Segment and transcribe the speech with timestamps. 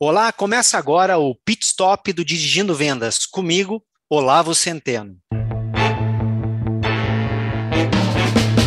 [0.00, 3.24] Olá, começa agora o Pit Stop do Dirigindo Vendas.
[3.24, 5.16] Comigo, Olavo Centeno.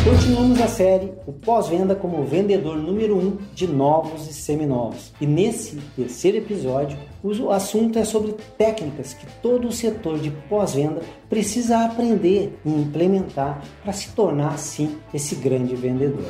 [0.06, 5.12] Continuamos a série O Pós-Venda como vendedor número 1 um de novos e seminovos.
[5.20, 11.02] E nesse terceiro episódio, o assunto é sobre técnicas que todo o setor de pós-venda
[11.28, 16.24] precisa aprender e implementar para se tornar, assim, esse grande vendedor.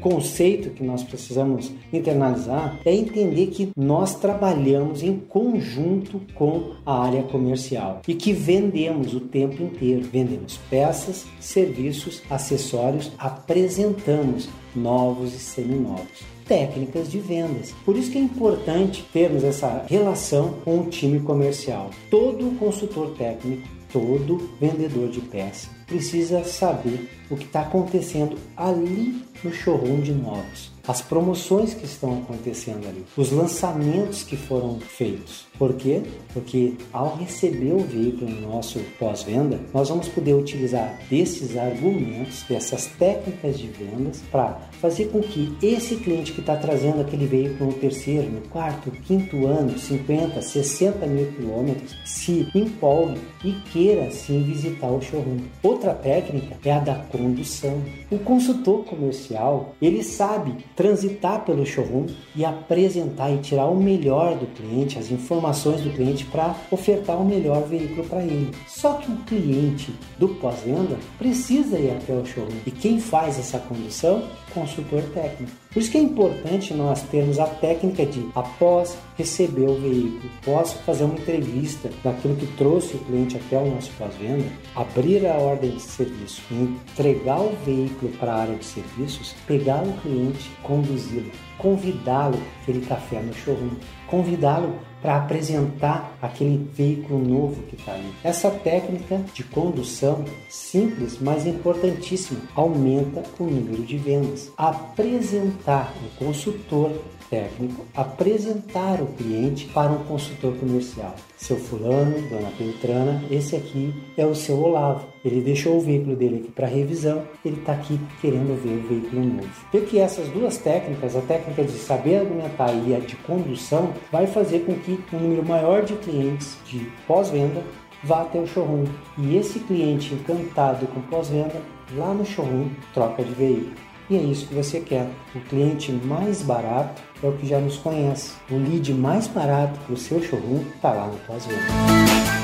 [0.00, 7.22] Conceito que nós precisamos internalizar é entender que nós trabalhamos em conjunto com a área
[7.22, 10.02] comercial e que vendemos o tempo inteiro.
[10.12, 17.74] Vendemos peças, serviços, acessórios, apresentamos novos e seminovos técnicas de vendas.
[17.84, 21.90] Por isso que é importante termos essa relação com o time comercial.
[22.08, 29.52] Todo consultor técnico, todo vendedor de peça precisa saber o que está acontecendo ali no
[29.52, 35.46] showroom de novos, as promoções que estão acontecendo ali, os lançamentos que foram feitos.
[35.58, 36.02] Por quê?
[36.32, 42.86] Porque ao receber o veículo no nosso pós-venda, nós vamos poder utilizar desses argumentos, dessas
[42.86, 47.78] técnicas de vendas, para fazer com que esse cliente que está trazendo aquele veículo no
[47.78, 54.88] terceiro, no quarto, quinto ano, 50, 60 mil quilômetros, se empolgue e queira sim visitar
[54.88, 55.40] o showroom.
[55.76, 57.82] Outra técnica é a da condução.
[58.10, 64.46] O consultor comercial, ele sabe transitar pelo showroom e apresentar e tirar o melhor do
[64.46, 68.50] cliente, as informações do cliente para ofertar o melhor veículo para ele.
[68.66, 72.56] Só que o cliente do pós-venda precisa ir até o showroom.
[72.64, 74.22] E quem faz essa condução?
[74.56, 75.52] Consultor técnico.
[75.70, 80.78] Por isso que é importante nós termos a técnica de, após receber o veículo, posso
[80.78, 85.72] fazer uma entrevista daquilo que trouxe o cliente até o nosso pós-venda, abrir a ordem
[85.72, 92.40] de serviço, entregar o veículo para a área de serviços, pegar o cliente, conduzi-lo, convidá-lo
[92.62, 98.12] aquele café no showroom, convidá-lo para apresentar aquele veículo novo que está ali.
[98.24, 104.50] Essa técnica de condução simples, mas importantíssima, aumenta o número de vendas.
[104.56, 106.90] Apresentar o consultor
[107.30, 111.14] técnico apresentar o cliente para um consultor comercial.
[111.36, 115.06] Seu fulano, dona Beltrana, esse aqui é o seu Olavo.
[115.26, 119.24] Ele deixou o veículo dele aqui para revisão, ele está aqui querendo ver o veículo
[119.24, 119.48] novo.
[119.72, 124.28] Vê que essas duas técnicas, a técnica de saber argumentar e a de condução, vai
[124.28, 127.60] fazer com que um número maior de clientes de pós-venda
[128.04, 128.84] vá até o showroom.
[129.18, 131.60] E esse cliente encantado com pós-venda,
[131.96, 133.72] lá no showroom, troca de veículo.
[134.08, 135.08] E é isso que você quer.
[135.34, 138.34] O cliente mais barato é o que já nos conhece.
[138.48, 142.35] O lead mais barato para o seu showroom está lá no pós-venda.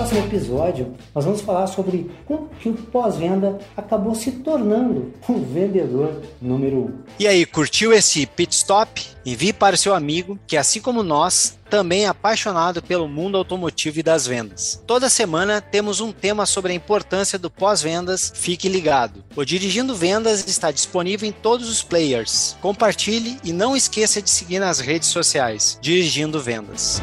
[0.00, 6.22] Próximo episódio, nós vamos falar sobre como que o pós-venda acabou se tornando o vendedor
[6.40, 6.98] número um.
[7.18, 9.06] E aí, curtiu esse pit stop?
[9.26, 14.02] Envie para seu amigo que, assim como nós, também é apaixonado pelo mundo automotivo e
[14.02, 14.82] das vendas.
[14.86, 18.32] Toda semana temos um tema sobre a importância do pós-vendas.
[18.34, 19.22] Fique ligado.
[19.36, 22.56] O Dirigindo Vendas está disponível em todos os players.
[22.62, 25.78] Compartilhe e não esqueça de seguir nas redes sociais.
[25.82, 27.02] Dirigindo Vendas.